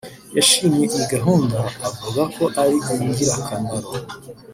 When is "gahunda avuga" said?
1.13-2.21